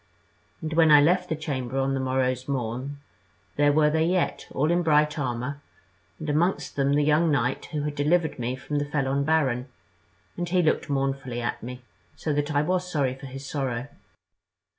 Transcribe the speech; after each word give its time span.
And 0.63 0.73
when 0.73 0.89
I 0.89 0.99
left 0.99 1.29
the 1.29 1.35
chamber 1.35 1.77
on 1.77 1.93
the 1.93 1.99
morrow's 1.99 2.47
morn, 2.47 2.97
there 3.55 3.71
were 3.71 3.91
they 3.91 4.03
yet, 4.03 4.47
all 4.49 4.71
in 4.71 4.81
bright 4.81 5.19
armour, 5.19 5.61
and 6.17 6.27
amongst 6.27 6.75
them 6.75 6.93
the 6.93 7.03
young 7.03 7.29
knight 7.29 7.65
who 7.65 7.83
had 7.83 7.93
delivered 7.93 8.39
me 8.39 8.55
from 8.55 8.79
the 8.79 8.85
felon 8.85 9.23
baron, 9.25 9.67
and 10.37 10.49
he 10.49 10.63
looked 10.63 10.89
mournfully 10.89 11.39
at 11.39 11.61
me, 11.61 11.83
so 12.15 12.33
that 12.33 12.49
I 12.55 12.63
was 12.63 12.91
sorry 12.91 13.13
for 13.13 13.27
his 13.27 13.45
sorrow. 13.47 13.89